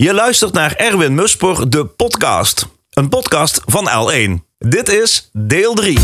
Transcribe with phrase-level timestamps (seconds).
[0.00, 2.66] Je luistert naar Erwin Musper, de podcast.
[2.90, 4.44] Een podcast van L1.
[4.58, 5.98] Dit is deel 3.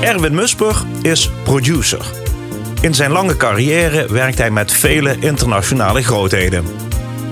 [0.00, 2.10] Erwin Musper is producer.
[2.80, 6.64] In zijn lange carrière werkt hij met vele internationale grootheden.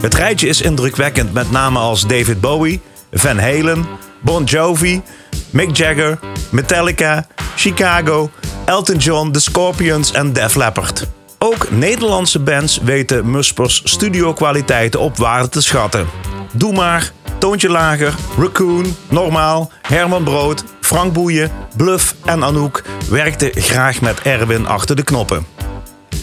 [0.00, 2.80] Het rijtje is indrukwekkend met namen als David Bowie,
[3.12, 3.86] Van Halen,
[4.20, 5.02] Bon Jovi,
[5.50, 6.18] Mick Jagger,
[6.50, 8.30] Metallica, Chicago,
[8.70, 11.06] Elton John, The Scorpions en Def Leppard.
[11.38, 16.06] Ook Nederlandse bands weten Muspers studiokwaliteiten op waarde te schatten.
[16.52, 24.00] Doe maar, Toontje Lager, Raccoon, Normaal, Herman Brood, Frank Boeien, Bluff en Anouk werkten graag
[24.00, 25.46] met Erwin achter de knoppen.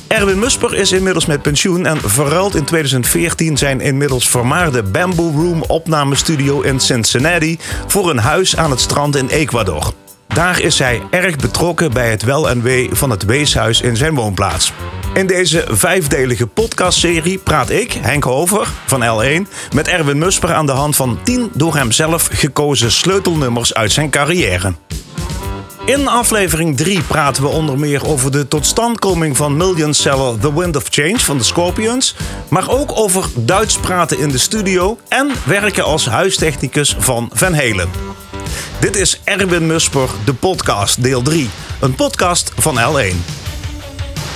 [0.07, 5.63] Erwin Musper is inmiddels met pensioen en verruilt in 2014 zijn inmiddels vermaarde Bamboo Room
[5.63, 9.93] opnamestudio in Cincinnati voor een huis aan het strand in Ecuador.
[10.37, 14.15] Daar is hij erg betrokken bij het wel en wee van het weeshuis in zijn
[14.15, 14.73] woonplaats.
[15.13, 20.71] In deze vijfdelige podcastserie praat ik, Henk Hover van L1, met Erwin Musper aan de
[20.71, 24.73] hand van 10 door hem zelf gekozen sleutelnummers uit zijn carrière.
[25.85, 30.75] In aflevering 3 praten we onder meer over de totstandkoming van Million Seller The Wind
[30.75, 32.15] of Change van de Scorpions.
[32.49, 37.89] Maar ook over Duits praten in de studio en werken als huistechnicus van Van Halen.
[38.79, 41.49] Dit is Erwin Musper, de podcast, deel 3.
[41.79, 43.15] Een podcast van L1.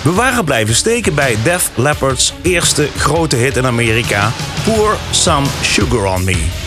[0.03, 4.31] We waren blijven steken bij Def Leppard's eerste grote hit in Amerika,
[4.63, 6.60] Pour Some Sugar On Me.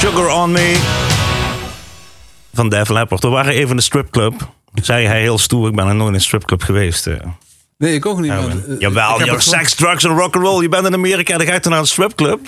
[0.00, 0.76] Sugar On Me.
[2.52, 3.22] Van Def Leppard.
[3.22, 4.34] We waren even in de stripclub.
[4.74, 7.06] Zei hij heel stoer, ik ben er nooit in een stripclub geweest.
[7.06, 7.14] eh.
[7.78, 8.28] Nee, ik ook niet.
[8.30, 8.64] maar, Erwin.
[8.68, 10.62] eh, Jawel, je heb hebt seks, drugs en rock'n'roll.
[10.62, 12.40] Je bent in Amerika, dan ga je toch naar een stripclub?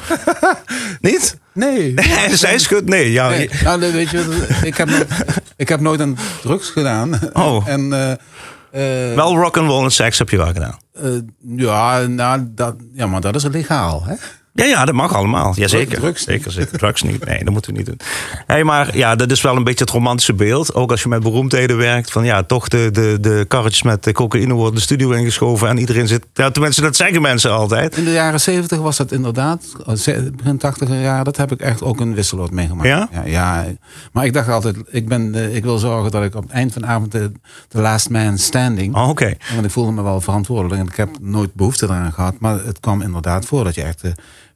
[1.00, 1.38] Niet?
[1.53, 1.92] Nee.
[2.00, 3.12] Hij zij schudt, nee.
[3.12, 3.50] Ja, Nee.
[3.65, 5.06] Nou, nee, weet je, ik heb, nooit,
[5.56, 7.19] ik heb nooit aan drugs gedaan.
[7.32, 7.69] Oh.
[7.69, 10.78] En, eh, eh, wel rock'n'roll en seks heb je wel gedaan.
[11.03, 11.10] eh,
[11.56, 14.15] ja, nou, dat, ja, maar dat is legaal, hè?
[14.58, 15.52] Ja, ja, dat mag allemaal.
[15.56, 15.98] Jazeker.
[15.98, 16.78] Drugs zeker, zeker.
[16.78, 17.24] Drugs niet.
[17.24, 18.00] Nee, dat moeten we niet doen.
[18.46, 20.74] Hey, maar ja, dat is wel een beetje het romantische beeld.
[20.74, 22.10] Ook als je met beroemdheden werkt.
[22.10, 25.68] Van ja, toch de, de, de karretjes met de cocaïne worden de studio ingeschoven.
[25.68, 26.26] En iedereen zit...
[26.34, 27.97] Ja, tenminste, dat zeggen mensen altijd.
[27.97, 31.82] In de jaren zeventig was dat inderdaad, eh, begin tachtiger jaar, dat heb ik echt
[31.82, 32.88] ook een wisseloord meegemaakt.
[32.88, 33.08] Ja?
[33.12, 33.66] Ja, ja.
[34.12, 36.72] maar ik dacht altijd, ik, ben, eh, ik wil zorgen dat ik op het eind
[36.72, 37.32] van de avond de,
[37.68, 39.34] de last man standing, Oh, Oké.
[39.54, 42.80] want ik voelde me wel verantwoordelijk en ik heb nooit behoefte eraan gehad, maar het
[42.80, 44.10] kwam inderdaad voor dat je echt eh,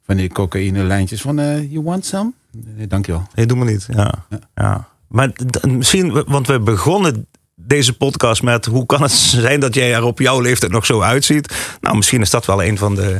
[0.05, 2.31] van die cocaïne lijntjes van, eh, you want some?
[2.51, 3.27] Nee, dankjewel.
[3.35, 3.87] Nee, doe maar niet.
[3.89, 4.25] Ja.
[4.55, 4.87] ja.
[5.07, 5.31] Maar
[5.61, 9.11] misschien, want we begonnen deze podcast met hoe kan het
[9.45, 11.77] zijn dat jij er op jouw leeftijd nog zo uitziet?
[11.81, 13.19] Nou, misschien is dat wel een van de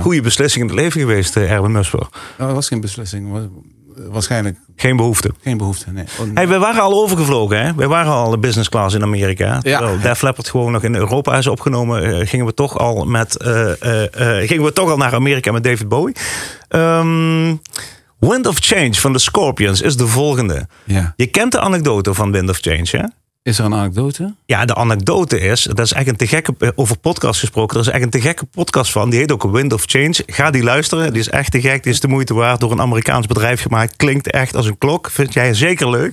[0.00, 2.08] goede beslissingen in het leven geweest, eh, Erwin Musper.
[2.38, 3.50] Dat was geen beslissing,
[4.10, 5.30] waarschijnlijk Geen behoefte.
[5.42, 5.90] geen behoefte.
[5.90, 6.04] Nee.
[6.20, 7.74] Oh, Hey, we waren al overgevlogen, hè?
[7.74, 9.58] We waren al business class in Amerika.
[9.62, 9.78] Ja.
[9.78, 13.36] Terwijl Def Leppard gewoon nog in Europa is opgenomen, eh, gingen we toch al met,
[13.36, 16.16] eh, eh, eh, gingen we toch al naar Amerika met David Bowie.
[16.68, 17.54] Ehm,
[18.18, 20.66] Wind of Change van de Scorpions is de volgende.
[20.84, 21.12] Ja.
[21.16, 23.04] Je kent de anekdote van Wind of Change, hè?
[23.44, 24.34] Is er een anekdote?
[24.46, 27.86] Ja, de anekdote is, dat is echt een te gekke, eh, over podcast gesproken, er
[27.86, 29.10] is echt een te gekke podcast van.
[29.10, 30.14] Die heet ook Wind of Change.
[30.26, 32.60] Ga die luisteren, die is echt te gek, die is de moeite waard.
[32.60, 35.10] Door een Amerikaans bedrijf gemaakt, klinkt echt als een klok.
[35.10, 36.12] Vind jij zeker leuk?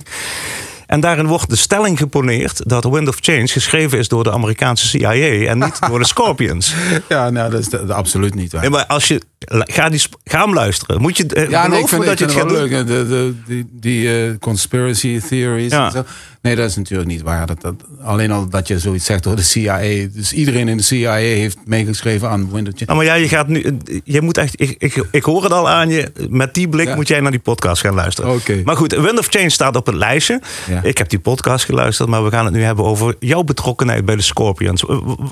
[0.86, 4.86] En daarin wordt de stelling geponeerd dat Wind of Change geschreven is door de Amerikaanse
[4.86, 5.12] CIA
[5.46, 6.74] en niet door de Scorpions.
[7.08, 8.60] Ja, nou, dat is de- de- absoluut niet waar.
[8.60, 11.00] Nee, maar als je Ga, die, ga hem luisteren.
[11.00, 12.78] Moet je eh, Ja, nee, ik vind, dat ik je het vind gaat het wel
[12.78, 12.86] leuk.
[12.86, 15.72] De, de, die die eh, conspiracy theories.
[15.72, 15.84] Ja.
[15.86, 16.04] En zo.
[16.42, 17.46] Nee, dat is natuurlijk niet waar.
[17.46, 20.08] Dat, dat, alleen al dat je zoiets zegt door de CIA.
[20.12, 22.80] Dus iedereen in de CIA heeft meegeschreven aan Windows.
[22.80, 23.76] Nou, maar ja, je gaat nu.
[24.04, 24.60] Je moet echt.
[24.60, 26.12] Ik, ik, ik hoor het al aan je.
[26.28, 26.94] Met die blik Ja.
[26.94, 28.34] moet jij naar die podcast gaan luisteren.
[28.34, 28.60] Oké.
[28.64, 30.40] Maar goed, Wind of Change staat op het lijstje.
[30.68, 30.82] Ja.
[30.82, 34.16] Ik heb die podcast geluisterd, maar we gaan het nu hebben over jouw betrokkenheid bij
[34.16, 34.84] de Scorpions.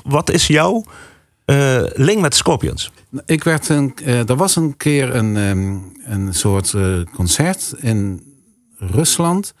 [0.03, 0.83] Wat is jouw
[1.45, 2.91] eh, link met de Scorpions?
[3.25, 5.77] Ik werd een, eh, er was een keer een, ehm,
[6.13, 6.83] een soort eh,
[7.13, 8.23] concert in
[8.77, 9.53] Rusland.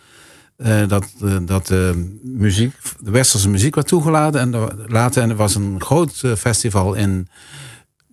[0.59, 1.89] Eh, dat eh, dat eh,
[2.21, 4.41] muziek, de westerse muziek werd toegelaten.
[4.41, 7.27] En er, later en er was een groot festival in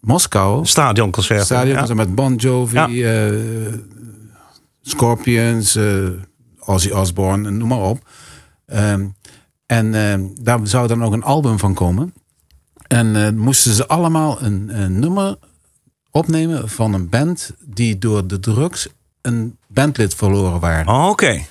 [0.01, 0.67] Moskou.
[0.67, 1.45] Stadionconcert.
[1.45, 1.95] Stadion Ja.
[1.95, 3.05] met Bon Jovi,
[4.83, 5.79] Scorpions,
[6.59, 8.09] Ozzy Osbourne, noem maar op.
[8.67, 9.07] Ehm,
[9.67, 12.15] en ehm, daar zou dan ook een album van komen.
[12.87, 15.37] En moesten ze allemaal een, een nummer
[16.11, 18.89] opnemen van een band die door de drugs
[19.23, 20.89] een bandlid verloren waren.
[20.95, 21.43] Oh, Oké.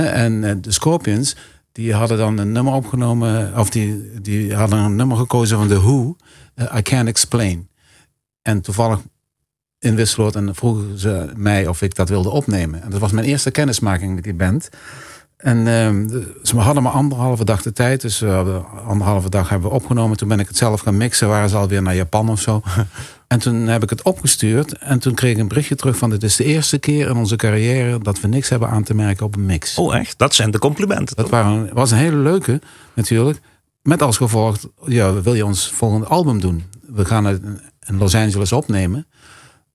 [0.00, 1.36] En eh, de Scorpions,
[1.72, 5.80] die hadden dan een nummer opgenomen, of die, die hadden een nummer gekozen van The
[5.80, 6.16] Who,
[6.54, 7.68] eh, I Can't Explain.
[8.42, 9.00] En toevallig
[9.78, 12.82] in Wisseloord en vroegen ze mij of ik dat wilde opnemen.
[12.82, 14.68] En dat was mijn eerste kennismaking met die band.
[15.36, 18.00] En ehm, ze hadden maar anderhalve dag de tijd.
[18.00, 20.16] Dus hadden anderhalve dag hebben we opgenomen.
[20.16, 21.28] Toen ben ik het zelf gaan mixen.
[21.28, 22.62] Waren ze alweer naar Japan of zo.
[23.32, 24.78] en toen heb ik het opgestuurd.
[24.78, 26.10] En toen kreeg ik een berichtje terug van...
[26.10, 27.98] dit is de eerste keer in onze carrière...
[27.98, 29.78] dat we niks hebben aan te merken op een mix.
[29.78, 30.18] Oh, echt?
[30.18, 31.16] Dat zijn de complimenten.
[31.16, 32.60] Dat waren, was een hele leuke
[32.94, 33.40] natuurlijk.
[33.82, 34.56] Met als gevolg,
[34.86, 36.64] ja, wil je ons volgende album doen?
[36.86, 37.42] We gaan het
[37.86, 39.06] in Los Angeles opnemen.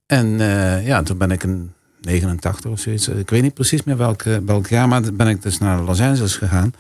[0.06, 1.72] En eh, ja, toen ben ik in
[2.02, 3.08] 89 of zoiets.
[3.08, 6.02] Ik weet niet precies meer welk, eh, welk jaar, maar ben ik dus naar Los
[6.02, 6.74] Angeles gegaan.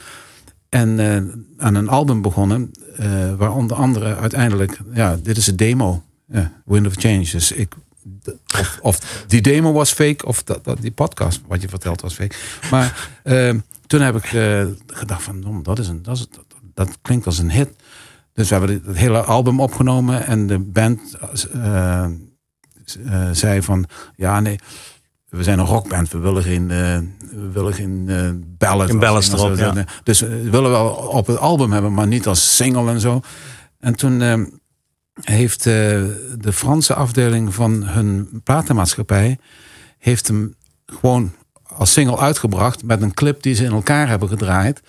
[0.69, 5.55] En eh, aan een album begonnen, eh, waar onder andere uiteindelijk, ja, dit is een
[5.55, 6.01] demo.
[6.27, 7.29] Ja, Wind of Change.
[7.31, 7.73] Dus ik,
[8.53, 12.13] of, of die demo was fake, of dat, dat, die podcast wat je vertelt was
[12.13, 12.35] fake.
[12.71, 13.53] Maar eh,
[13.87, 17.25] toen heb ik eh, gedacht van, "Dom, dat, is een, dat, is, dat, dat klinkt
[17.25, 17.69] als een hit.
[18.33, 20.99] Dus we hebben het hele album opgenomen en de band
[21.53, 22.09] eh, eh,
[23.31, 23.85] zei van,
[24.15, 24.59] ja nee,
[25.29, 28.89] we zijn een rockband, we willen geen, we willen geen eh ballad.
[28.89, 29.85] Geen erop, ja.
[30.03, 33.21] Dus we willen wel op het album hebben, maar niet als single en zo.
[33.79, 34.41] En toen eh,
[35.21, 35.73] heeft eh,
[36.37, 39.37] de Franse afdeling van hun platenmaatschappij
[39.99, 40.55] heeft hem
[40.85, 41.31] gewoon
[41.63, 44.81] als single uitgebracht met een clip die ze in elkaar hebben gedraaid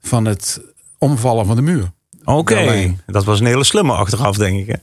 [0.00, 0.60] van het
[0.98, 1.90] omvallen van de muur.
[2.24, 2.94] Oké.
[3.06, 4.66] Dat was een hele slimme achteraf, denk ik.
[4.66, 4.74] Hè?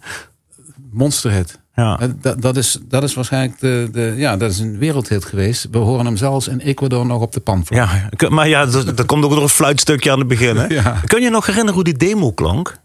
[0.91, 1.59] Monsterhit.
[1.75, 1.99] Ja.
[1.99, 5.67] Eh, Dat, dat, is, dat is waarschijnlijk de, de, ja, dat is een wereldhit geweest.
[5.71, 7.77] We horen hem zelfs in Ecuador nog op de pamflet.
[8.17, 10.55] Ja, maar ja, dat, dat komt ook door een fluitstukje aan het begin.
[10.57, 10.67] Hè?
[10.79, 11.01] Ja.
[11.05, 12.77] Kun je nog herinneren hoe die demo klonk?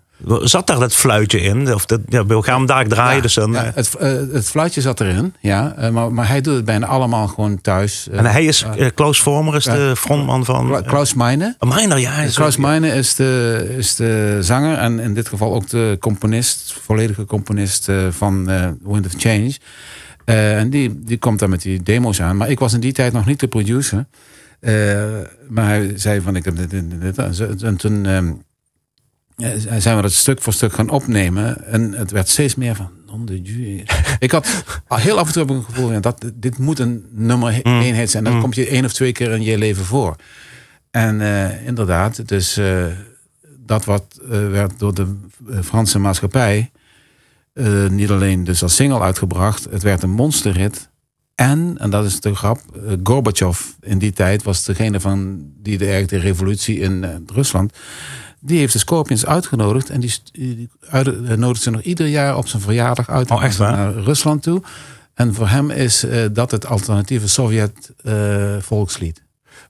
[0.42, 1.74] Zat daar dat fluitje in?
[1.74, 3.16] Of dat, ja, we gaan hem daar draaien.
[3.16, 5.74] Ja, dus dan, ja, eh, het, eh, het fluitje zat erin, ja.
[5.76, 8.08] eh, maar, maar hij doet het bijna allemaal gewoon thuis.
[8.10, 8.64] en hij is,
[8.94, 10.66] Klaus Vormer is de frontman van...
[10.66, 11.56] Kla- Klaus Meine.
[11.60, 12.16] Uh, Meiner, ja.
[12.16, 16.76] is Klaus Meine is de, is de zanger en in dit geval ook de componist,
[16.82, 18.44] volledige componist van
[18.82, 19.56] Wind of Change.
[20.24, 22.36] En die, die komt dan met die demo's aan.
[22.36, 24.06] Maar ik was in die tijd nog niet de producer.
[25.48, 27.18] Maar hij zei van ik heb dit, dit, dit.
[27.18, 28.32] En En toen ehm, eh,
[29.78, 31.66] zijn we dat stuk voor stuk gaan opnemen.
[31.66, 32.90] En het werd steeds meer van...
[34.18, 36.00] Ik had heel af en toe heb ik een gevoel...
[36.00, 38.24] Dat, dit moet een nummer één hit zijn.
[38.24, 40.16] Dat komt je één of twee keer in je leven voor.
[40.90, 42.84] En eh, inderdaad, dus eh,
[43.58, 45.16] dat wat eh, werd door de
[45.50, 46.70] eh, Franse maatschappij
[47.54, 50.88] eh, niet alleen dus als single uitgebracht, het werd een monsterhit.
[51.34, 55.78] En, en dat is de grap, eh, Gorbachev in die tijd was degene van die
[55.78, 57.72] de, de revolutie in eh, Rusland.
[58.46, 62.06] Die heeft de Scorpions uitgenodigd en die, st- die uit- eh, nodigt ze nog ieder
[62.06, 64.62] jaar op zijn verjaardag uit Oh, echt naar Rusland toe.
[65.14, 68.12] En voor hem is eh, dat het alternatieve Sovjet eh.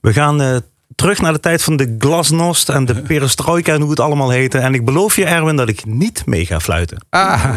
[0.00, 0.62] We gaan
[0.94, 4.58] terug naar de tijd van de glasnost en de perestroika en hoe het allemaal heette.
[4.58, 7.06] En ik beloof je, Erwin, dat ik niet mee ga fluiten.
[7.10, 7.56] Ah.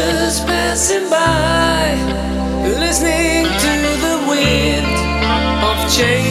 [0.00, 1.94] Soldiers passing by,
[2.78, 3.72] listening to
[4.04, 4.86] the wind
[5.62, 6.29] of change.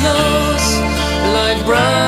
[0.00, 0.78] Close,
[1.34, 1.99] like brothers.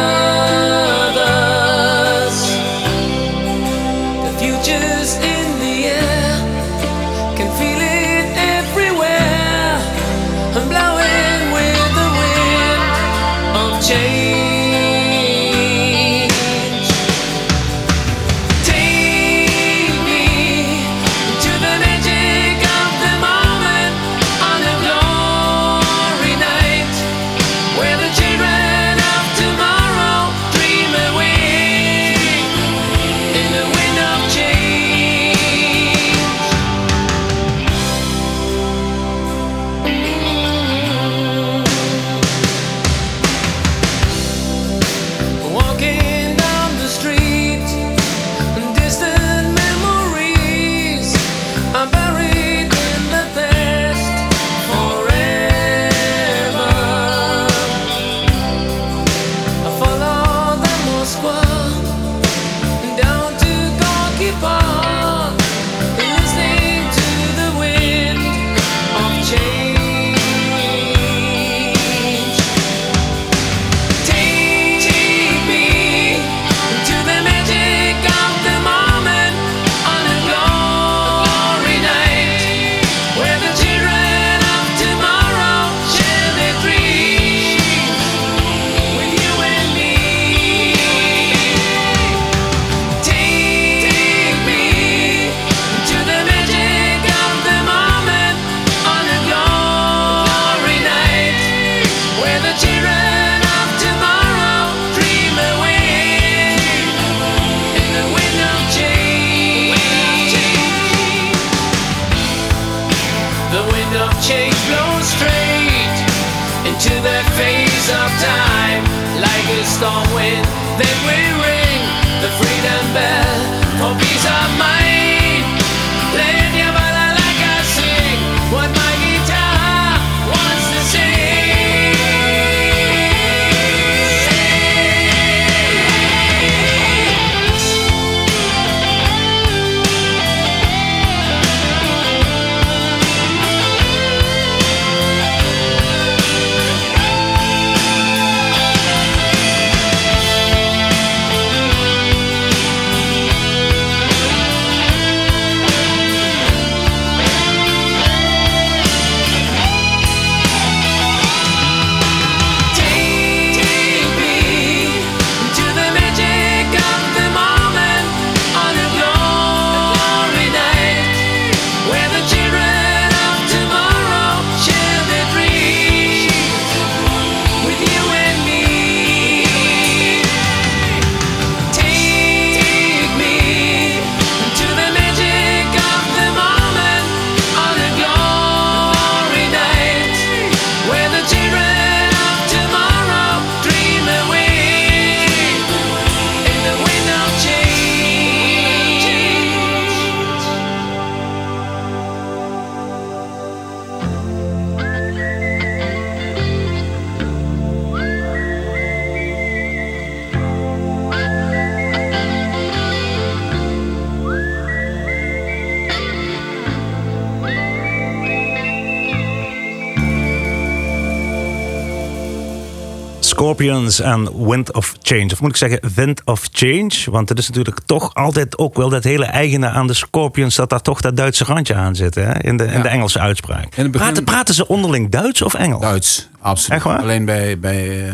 [224.01, 225.29] En Wind of Change.
[225.33, 226.91] Of moet ik zeggen Wind of Change?
[227.11, 230.55] Want het is natuurlijk toch altijd ook wel dat hele eigene aan de Scorpions...
[230.55, 232.41] dat daar toch dat Duitse randje aan zit hè?
[232.43, 232.83] In, de, in Ja.
[232.83, 233.63] de Engelse uitspraak.
[233.77, 235.81] In het begin- praten, praten ze onderling Duits of Engels?
[235.83, 236.85] Duits, absoluut.
[236.87, 238.09] Alleen bij, bij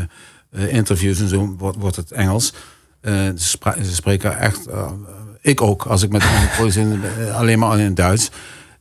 [0.50, 2.52] eh, interviews en zo wordt, wordt het Engels.
[3.00, 3.58] Eh, ze,
[3.94, 4.90] spreken echt, eh,
[5.40, 6.23] ik ook, als ik met
[6.58, 8.30] eh, alleen maar in het Duits.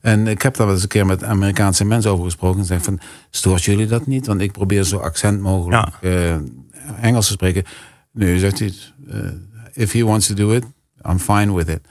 [0.01, 2.59] En ik heb daar wel eens een keer met Amerikaanse mensen over gesproken.
[2.59, 2.99] En zeg van,
[3.29, 4.27] stoort jullie dat niet?
[4.27, 5.87] Want ik probeer zo accent mogelijk
[7.01, 7.63] Engels te spreken.
[8.11, 8.73] Nee, zegt hij,
[9.09, 9.19] eh,
[9.73, 10.63] if he wants to do it,
[11.09, 11.81] I'm fine with it.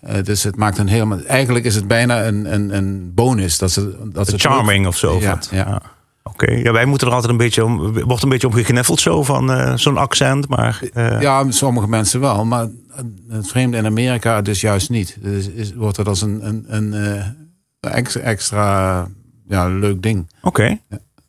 [0.00, 1.20] Eh, dus het maakt een helemaal.
[1.22, 5.20] Eigenlijk is het bijna een, een, een bonus dat ze dat ze Charming of zo.
[5.20, 5.82] Ja, ja.
[6.22, 9.22] Oké, ja, wij moeten er altijd een beetje om, wordt een beetje om gegniffeld zo
[9.22, 10.82] van eh, zo'n accent, maar
[11.20, 12.68] Ja, sommige mensen wel, maar
[13.28, 15.16] het vreemde in Amerika dus juist niet.
[15.20, 17.36] Dus is, wordt het als een, een, een
[17.80, 19.06] extra, extra
[19.48, 20.30] ja, leuk ding.
[20.42, 20.78] oké.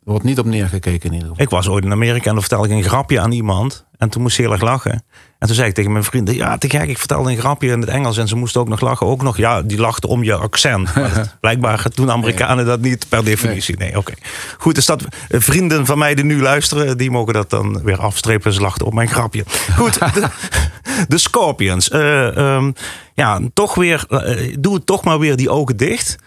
[0.10, 1.44] Wordt wordt niet op neergekeken in ieder geval.
[1.44, 3.86] Ik was ooit in Amerika en dan vertelde ik een grapje aan iemand.
[3.98, 4.92] En toen moest ze heel erg lachen.
[5.40, 7.80] En toen zei ik tegen mijn vrienden, ja, te gek, ik vertelde een grapje in
[7.80, 8.18] het Engels.
[8.18, 9.08] En ze moesten ook nog lachen.
[9.08, 10.94] Ook nog, ja, die lachten om je accent.
[10.96, 13.78] Maar blijkbaar doen Amerikanen dat niet per definitie.
[13.78, 14.14] Nee, oké.
[14.58, 18.00] Goed, dus dat eh, vrienden van mij die nu luisteren, die mogen dat dan weer
[18.00, 18.54] afstrepen.
[18.54, 19.44] Ze lachten op mijn grapje.
[19.76, 20.28] Goed, de,
[21.08, 21.90] de Scorpions.
[21.90, 22.72] Eh, ehm,
[23.14, 26.18] ja, toch weer, eh, doe het toch maar weer die ogen dicht.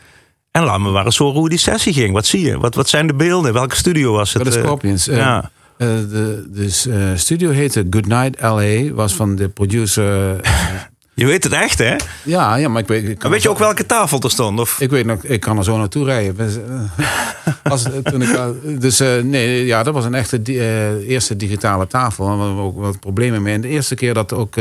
[0.53, 2.13] En laat me maar eens horen hoe die sessie ging.
[2.13, 2.59] Wat zie je?
[2.59, 3.53] Wat, wat zijn de beelden?
[3.53, 4.43] Welke studio was het?
[4.43, 5.09] Bij de Eh, Scorpions.
[5.09, 5.51] eh, ja.
[5.77, 8.93] eh, de eh, studio heette Goodnight LA.
[8.95, 10.37] Was van de producer.
[11.15, 11.97] Je weet het echt, hè?
[12.25, 13.09] ja, ja, maar ik weet...
[13.09, 14.61] Ik Maar weet je ook welke tafel er stond?
[14.61, 14.81] Of?
[14.81, 16.37] Ik weet nog, ik kan er zo naartoe rijden.
[16.37, 16.55] Dus,
[17.63, 20.59] Als, toen ik, al- dus nee, ja, dat was een echte di-
[21.09, 22.25] eerste digitale tafel.
[22.25, 23.55] We hadden ook wat problemen mee.
[23.55, 24.55] En de eerste keer dat ook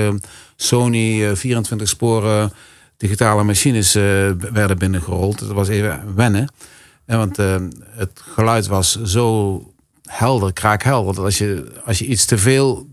[0.55, 2.53] Sony eh, 24 sporen
[3.01, 4.03] digitale machines eh,
[4.51, 5.39] werden binnengerold.
[5.39, 6.53] Dat was even wennen.
[7.05, 7.55] En want eh,
[7.89, 9.63] het geluid was zo
[10.09, 11.15] helder, kraakhelder.
[11.15, 12.87] Dat als je, als je iets te veel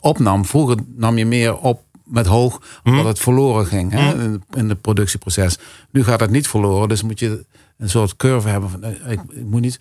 [0.00, 4.68] opnam, vroeger nam je meer op met hoog, omdat het verloren ging hè, in, in
[4.68, 5.58] het productieproces.
[5.90, 7.44] Nu gaat het niet verloren, dus moet je
[7.78, 9.78] een soort curve hebben van eh, ik, ik moet niet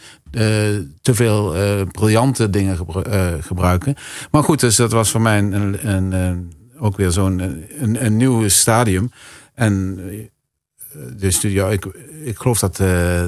[1.02, 3.96] te veel eh, briljante dingen gebru- gebruiken.
[4.32, 7.40] Maar goed, dus dat was voor mij een, een, een, ook weer zo'n
[7.80, 9.12] een, een nieuw stadium.
[9.60, 11.86] En eh, de studio, ik,
[12.24, 13.24] ik geloof dat eh,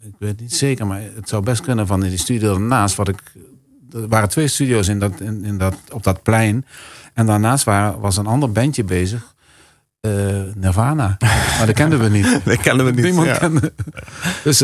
[0.00, 3.08] ik weet niet zeker, maar het zou best kunnen van in die studio daarnaast, wat
[3.08, 3.22] ik
[3.92, 6.66] er waren twee studio's in dat, in, in dat, op dat plein.
[7.14, 9.34] En daarnaast waren, was een ander bandje bezig.
[10.00, 10.10] eh,
[10.54, 11.16] Nirvana.
[11.58, 12.40] Maar dat kenden we niet.
[12.44, 13.04] Dat kennen we niet.
[13.04, 13.36] Niemand ja.
[13.38, 13.72] kende.
[14.44, 14.58] Dus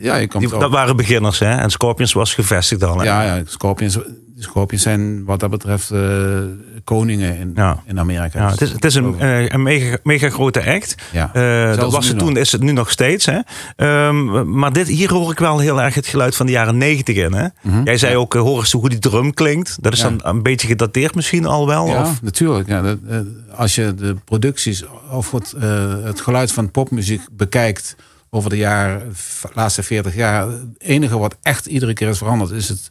[0.00, 1.50] ja, je komt Die- dat waren beginners, hè?
[1.56, 2.98] En Scorpions was gevestigd al.
[2.98, 3.04] hè?
[3.04, 3.98] Ja, ja Scorpions,
[4.44, 6.38] Scorpions zijn wat dat betreft eh,
[6.84, 7.82] koningen in, Ja.
[7.86, 8.38] in Amerika.
[8.40, 10.94] Ja, het is, het is een, eh, een mega, mega grote act.
[11.12, 11.30] Ja.
[11.34, 12.26] Eh, dat was het nog.
[12.26, 13.26] toen, is het nu nog steeds.
[13.26, 13.38] Hè?
[13.76, 17.16] Ehm, maar dit, hier hoor ik wel heel erg het geluid van de jaren negentig
[17.16, 17.32] in.
[17.32, 17.46] Hè?
[17.84, 19.76] Jij zei ook, eh, hoor eens hoe die drum klinkt.
[19.82, 20.16] Dat is Mhm.
[20.16, 21.86] Dan een beetje gedateerd misschien al wel?
[21.86, 22.22] Ja, Of?
[22.22, 22.68] natuurlijk.
[22.68, 22.98] Dat,
[23.56, 25.54] als je de producties of het,
[26.04, 27.96] het geluid van popmuziek bekijkt
[28.30, 29.12] over de jaren,
[29.54, 32.88] laatste 40 jaar, het enige wat echt iedere keer is veranderd, is het,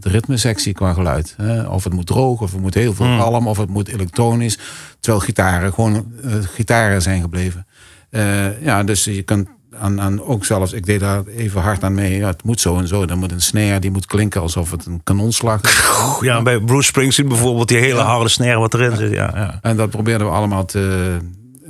[0.00, 1.36] de ritmesectie qua geluid.
[1.68, 4.58] of het moet droog, of het moet heel veel galm, of het moet elektronisch.
[5.00, 7.66] Terwijl gitaren gewoon eh, gitaren zijn gebleven.
[8.10, 9.48] Eh, ja, dus je kunt
[9.78, 12.16] aan, aan ook zelfs, ik deed daar even hard aan mee.
[12.16, 13.06] Ja, het moet zo en zo.
[13.06, 15.84] Dan moet een snare, die moet klinken alsof het een kanonslag is.
[16.20, 18.04] Ja, bij Bruce Springsteen bijvoorbeeld, die hele Ja.
[18.04, 19.12] harde snare wat erin zit.
[19.12, 19.58] Ja, ja.
[19.62, 21.16] En dat probeerden we allemaal te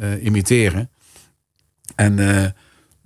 [0.01, 0.91] eh, imiteren.
[1.95, 2.45] En eh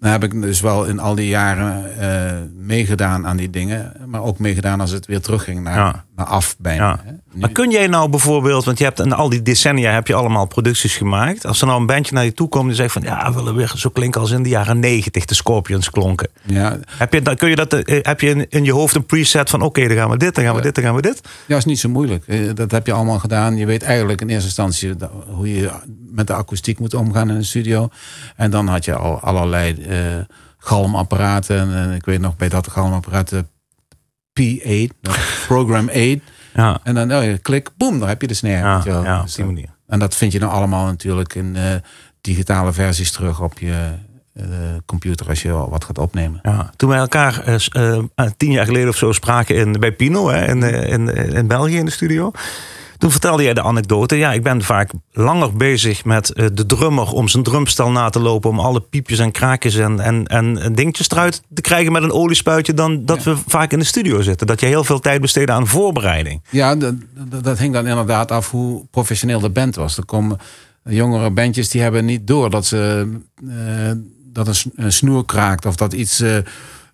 [0.00, 3.92] dan heb ik dus wel in al die jaren eh, meegedaan aan die dingen.
[4.06, 6.04] Maar ook meegedaan als het weer terugging naar, Ja.
[6.16, 6.88] naar af bijna.
[6.88, 7.00] Ja.
[7.04, 7.10] hè.
[7.32, 10.14] Nu- Maar kun jij nou bijvoorbeeld, want je hebt in al die decennia heb je
[10.14, 11.46] allemaal producties gemaakt.
[11.46, 13.54] Als er nou een bandje naar je toe komt en zegt van ja, we willen
[13.54, 16.28] weer zo klinken als in de jaren negentig de Scorpions klonken.
[16.46, 19.06] ja, Heb je, dan kun je dat, eh, heb je in, in je hoofd een
[19.06, 21.20] preset van oké, dan gaan we dit, dan gaan we dit, dan gaan we dit.
[21.46, 22.24] ja, is niet zo moeilijk.
[22.26, 23.56] Eh, Dat heb je allemaal gedaan.
[23.56, 24.92] Je weet eigenlijk in eerste instantie
[25.26, 25.70] hoe je
[26.10, 27.88] met de akoestiek moet omgaan in een studio.
[28.36, 29.98] En dan had je al allerlei eh,
[30.58, 31.58] galmapparaten.
[31.58, 33.44] En, eh, ik weet nog bij dat galmapparaat de
[34.40, 35.98] P8, dat Program 8.
[36.54, 38.90] Ja, En dan oh, ja, klik, boem, dan heb je de snare.
[38.90, 39.68] ja, je op Dus die manier.
[39.86, 41.62] En dat vind je dan allemaal natuurlijk in eh,
[42.20, 43.88] digitale versies terug op je
[44.32, 44.44] eh,
[44.86, 46.38] computer als je wat gaat opnemen.
[46.42, 49.92] Ja, toen wij elkaar eh, eh, eh, tien jaar geleden of zo spraken in, bij
[49.92, 52.30] Pino hè, in, eh, in, in België in de studio.
[53.00, 54.16] Toen vertelde jij de anekdote.
[54.16, 58.20] Ja, ik ben vaak langer bezig met eh, de drummer om zijn drumstel na te
[58.20, 58.50] lopen.
[58.50, 62.74] Om alle piepjes en kraakjes en, en, en dingetjes eruit te krijgen met een oliespuitje.
[62.74, 64.46] Dan dat we vaak in de studio zitten.
[64.46, 66.42] Dat je heel veel tijd besteedde aan voorbereiding.
[66.50, 66.94] Ja, dat,
[67.42, 69.96] dat, hing dan inderdaad af hoe professioneel de band was.
[69.96, 70.38] Er komen
[70.84, 73.12] jongere bandjes die hebben niet door dat ze
[73.48, 73.90] eh,
[74.32, 76.36] dat een snoer kraakt of dat iets eh,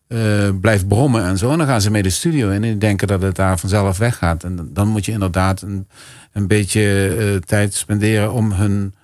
[0.08, 1.50] eh, blijft brommen en zo.
[1.50, 3.98] En dan gaan ze mee de studio in en die denken dat het daar vanzelf
[3.98, 4.44] weggaat.
[4.44, 5.88] En dan moet je inderdaad een,
[6.32, 8.94] een beetje eh, tijd spenderen om hun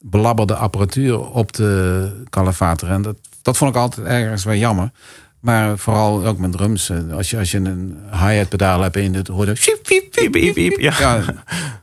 [0.00, 2.94] belabberde apparatuur op te kalefateren.
[2.94, 4.90] En dat, dat vond ik altijd ergens wel jammer.
[5.40, 6.90] Maar vooral ook met drums.
[6.90, 9.12] eh, Als je, als je een hi-hat pedaal hebt en
[10.30, 10.78] piep, piep.
[10.80, 10.92] Ja.
[10.98, 11.20] ja,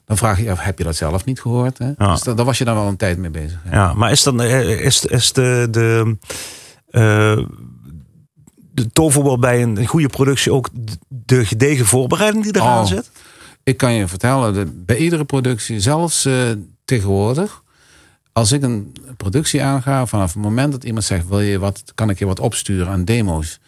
[0.06, 1.78] dan vraag je je af, heb je dat zelf niet gehoord?
[1.78, 1.92] Hè?
[1.98, 2.12] Ja.
[2.12, 3.60] Dus daar was je dan wel een tijd mee bezig.
[3.66, 3.72] Ja.
[3.72, 6.18] Ja, maar is, dan, is, is de, de,
[8.76, 10.70] de toverwoord bij een goede productie ook
[11.08, 12.88] de gedegen voorbereiding die eraan Oh.
[12.88, 13.10] zit?
[13.64, 16.50] Ik kan je vertellen, de- bij iedere productie, zelfs eh,
[16.86, 17.64] tegenwoordig...
[18.32, 21.28] als ik een productie aanga, vanaf het moment dat iemand zegt...
[21.28, 23.60] Wil je wat, kan ik je wat opsturen aan demo's...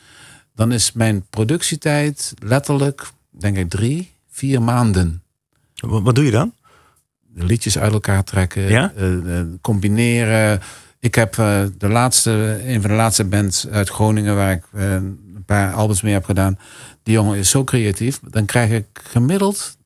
[0.56, 5.22] dan is mijn productietijd letterlijk, denk ik, drie, vier maanden.
[5.76, 6.54] Wat, wat doe je dan?
[7.34, 8.91] de liedjes uit elkaar trekken, Ja?
[8.96, 10.62] eh, eh, combineren.
[11.08, 14.91] Ik heb eh, de laatste, een van de laatste bands uit Groningen waar ik, eh,
[14.91, 16.60] een paar albums mee heb gedaan.
[17.04, 18.20] Die jongen is zo creatief.
[18.24, 19.78] Dan krijg ik gemiddeld,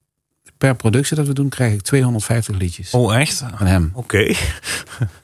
[0.58, 3.44] per productie dat we doen, krijg ik 250 liedjes Oh, echt?
[3.56, 3.92] van hem.
[3.94, 4.26] Oké.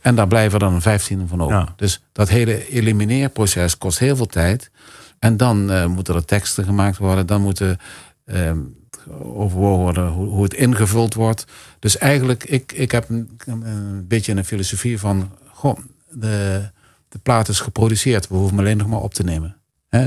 [0.02, 1.56] En daar blijven dan 15 van over.
[1.56, 1.74] Ja.
[1.76, 4.72] Dus dat hele elimineerproces kost heel veel tijd.
[5.20, 7.26] En dan eh, moeten er teksten gemaakt worden.
[7.26, 7.78] Dan moeten
[8.26, 8.60] ehm,
[9.22, 11.46] overwogen worden hoe, hoe het ingevuld wordt.
[11.80, 15.32] Dus eigenlijk, ik, ik heb een, een beetje een filosofie van...
[15.58, 15.78] Goh,
[16.10, 16.70] de,
[17.10, 18.28] de plaat is geproduceerd.
[18.28, 19.56] We hoeven hem alleen nog maar op te nemen.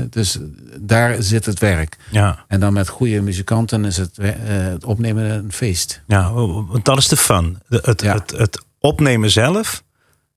[0.09, 0.37] Dus
[0.79, 1.97] daar zit het werk.
[2.11, 2.45] Ja.
[2.47, 6.01] En dan met goede muzikanten is het, eh, het opnemen een feest.
[6.07, 7.57] ja, want dat is de fun.
[7.67, 8.13] De- het, Ja.
[8.13, 9.83] het, het opnemen zelf.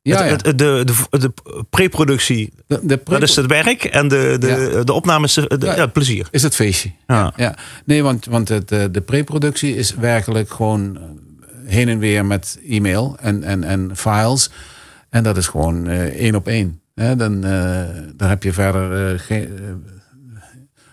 [0.03, 0.49] Ja, het, ja.
[0.49, 1.33] het- de, de, de
[1.71, 3.85] preproductie, De, de pre- dat is het werk.
[3.85, 4.47] En de, de,
[4.77, 4.85] Ja.
[4.85, 5.75] de opname is de, Ja.
[5.75, 6.29] het plezier.
[6.31, 6.91] is het feestje.
[7.07, 7.33] Ja.
[7.37, 11.03] Ja, nee, want, want het, de preproductie is werkelijk gewoon eh,
[11.65, 14.51] heen en weer met e-mail en, en, en files.
[15.15, 16.81] En dat is gewoon eh, één op één.
[16.95, 17.85] Hè, dan, eh,
[18.17, 19.49] dan heb je verder eh, geen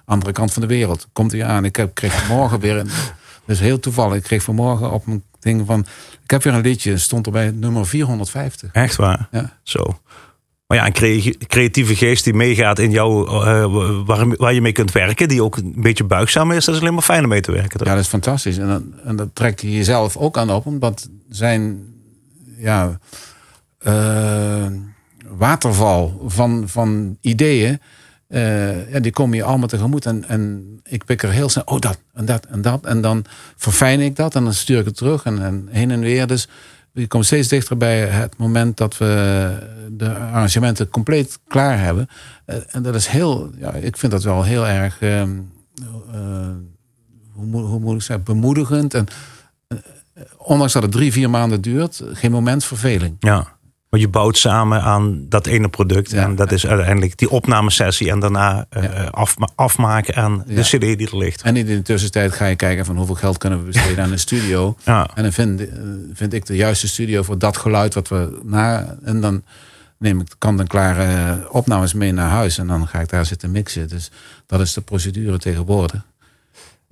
[0.05, 1.07] andere kant van de wereld.
[1.13, 1.65] Komt hij aan.
[1.65, 2.89] Ik heb, kreeg vanmorgen weer een.
[3.45, 4.15] Dus heel toevallig.
[4.17, 5.85] Ik kreeg vanmorgen op een ding van.
[6.23, 6.97] Ik heb weer een liedje.
[6.97, 8.71] Stond er bij nummer 450.
[8.71, 9.27] Echt waar.
[9.31, 9.57] Ja.
[9.63, 9.99] Zo.
[10.67, 13.25] Maar ja, een crea- creatieve geest die meegaat in jou,
[14.05, 16.93] waar, waar je mee kunt werken, die ook een beetje buigzaam is, dat is alleen
[16.93, 17.77] maar fijn om mee te werken.
[17.77, 17.87] toch?
[17.87, 18.57] Ja, dat is fantastisch.
[18.57, 21.79] En, dan, en dat trek je jezelf ook aan op, omdat zijn
[22.57, 22.99] ja,
[23.81, 24.65] eh,
[25.27, 27.79] waterval van, van ideeën,
[28.27, 30.05] eh, ja, die komen je allemaal tegemoet.
[30.05, 32.85] En, en ik pik er heel snel, oh dat en dat en dat.
[32.85, 35.99] En dan verfijn ik dat en dan stuur ik het terug en, en heen en
[35.99, 36.27] weer.
[36.27, 36.47] Dus
[36.93, 39.49] je komt steeds dichter bij het moment dat we
[39.91, 42.07] de arrangementen compleet klaar hebben.
[42.45, 45.01] Eh, en dat is heel, ja, ik vind dat wel heel erg.
[45.01, 45.39] ehm,
[46.13, 46.49] eh,
[47.31, 47.45] hoe,
[47.79, 48.93] moet- ik zeggen, bemoedigend.
[48.93, 49.05] En
[50.37, 53.15] ondanks dat het drie, vier maanden duurt, geen moment verveling.
[53.19, 53.59] Ja.
[53.91, 56.11] Want je bouwt samen aan dat ene product.
[56.11, 56.23] Ja.
[56.23, 58.09] En dat is uiteindelijk die opnamesessie.
[58.11, 59.09] En daarna eh, Ja.
[59.55, 61.41] afmaken aan de cd die er ligt.
[61.41, 64.19] En in de tussentijd ga je kijken van hoeveel geld kunnen we besteden aan een
[64.29, 64.75] studio.
[64.85, 65.67] En dan vind, eh,
[66.13, 68.97] vind ik de juiste studio voor dat geluid wat we na.
[69.03, 69.43] En dan
[69.97, 72.57] neem ik kant-en-klare eh, opnames mee naar huis.
[72.57, 73.87] En dan ga ik daar zitten mixen.
[73.87, 74.11] Dus
[74.45, 76.01] dat is de procedure tegenwoordig.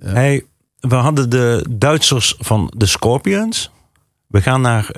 [0.04, 0.44] Hey,
[0.80, 3.70] we hadden de Duitsers van de Scorpions.
[4.26, 4.90] We gaan naar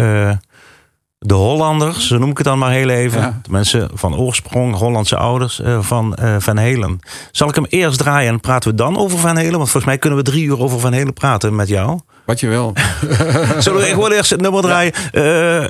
[1.25, 3.21] de Hollanders, zo noem ik het dan maar heel even.
[3.21, 3.41] Ja.
[3.43, 6.99] De mensen van oorsprong, Hollandse ouders eh, van eh, Van Halen.
[7.31, 9.51] Zal ik hem eerst draaien en praten we dan over Van Halen?
[9.51, 12.01] Want volgens mij kunnen we drie uur over Van Halen praten met jou.
[12.25, 12.73] Wat je wil.
[13.59, 14.93] Zullen we gewoon eerst het nummer draaien?
[15.13, 15.67] Eh,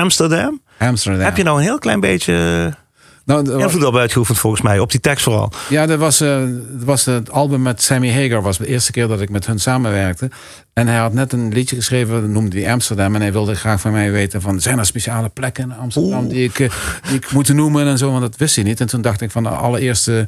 [0.00, 0.62] Amsterdam.
[0.78, 1.24] Amsterdam.
[1.24, 2.72] Heb je nou een heel klein beetje
[3.28, 5.52] nou, d- invloed op uitgeoefend volgens mij, op die tekst vooral.
[5.68, 6.38] Ja, dat was, eh,
[6.68, 8.42] dat was het album met Sammy Hagar.
[8.42, 10.30] was de eerste keer dat ik met hun samenwerkte.
[10.72, 13.14] En hij had net een liedje geschreven, dat noemde hij Amsterdam.
[13.14, 16.44] En hij wilde graag van mij weten van, zijn er speciale plekken in Amsterdam die
[16.44, 16.70] ik, eh,
[17.08, 18.10] die ik moet noemen en zo.
[18.10, 18.80] Want dat wist hij niet.
[18.80, 20.26] En toen dacht ik van de allereerste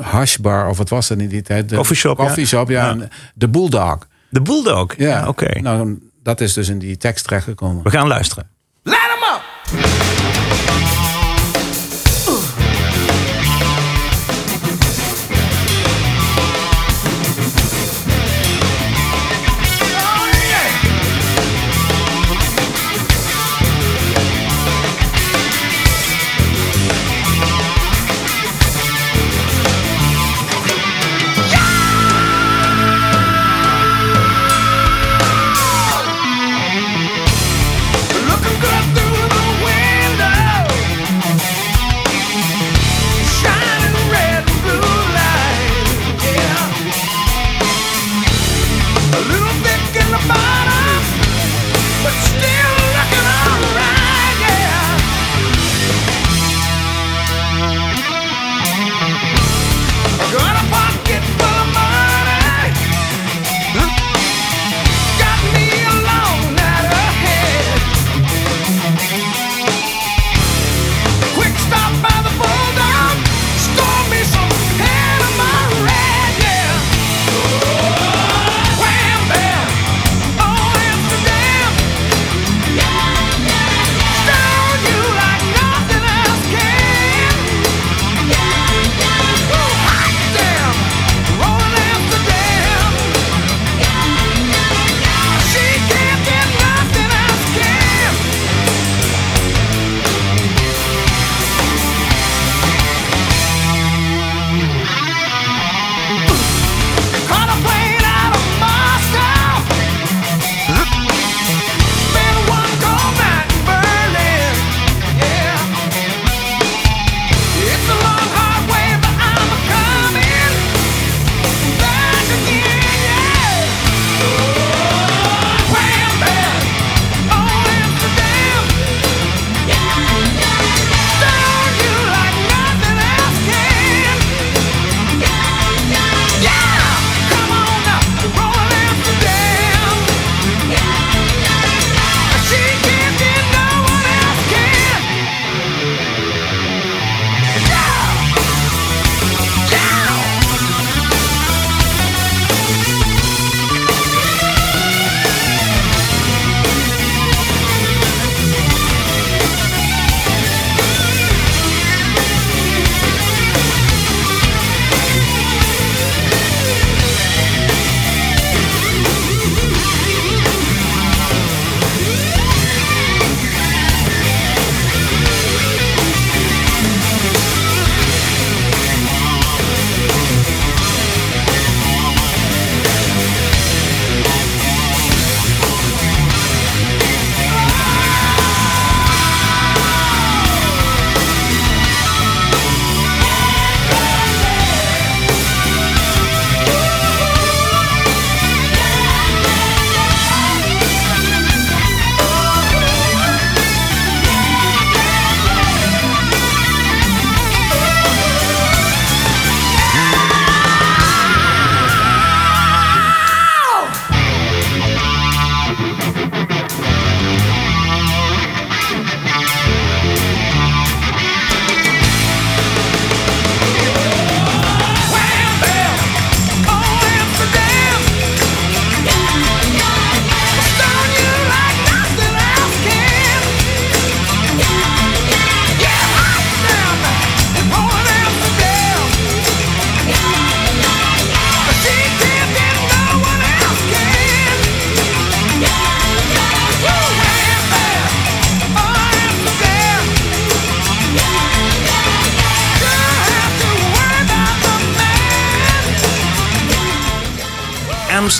[0.00, 1.68] hashbar, of wat was dat in die tijd?
[1.68, 2.24] De Coffeeshop, ja.
[2.24, 2.96] Coffeeshop, ja.
[3.34, 3.98] De Bulldog.
[4.28, 4.94] De Bulldog.
[4.96, 5.60] Ja, oké.
[5.60, 7.82] Nou, dat is dus in die tekst terechtgekomen.
[7.82, 8.48] We gaan luisteren.
[8.82, 10.19] Light 'em up!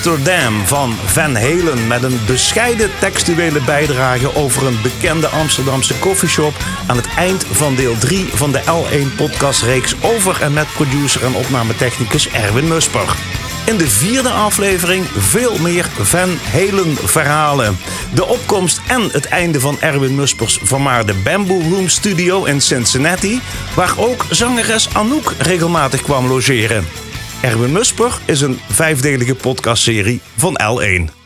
[0.01, 6.53] Amsterdam van Van Halen met een bescheiden textuele bijdrage over een bekende Amsterdamse koffieshop
[6.87, 11.33] aan het eind van deel 3 van de L1 podcastreeks over en met producer en
[11.33, 13.15] opnametechnicus Erwin Musper.
[13.65, 17.77] In de vierde aflevering veel meer Van Halen verhalen.
[18.13, 23.41] De opkomst en het einde van Erwin Muspers vermaarde Bamboo Room Studio in Cincinnati,
[23.75, 27.10] waar ook zangeres Anouk regelmatig kwam logeren.
[27.41, 31.20] Erwin Musper is een vijfdelige podcastserie van L1.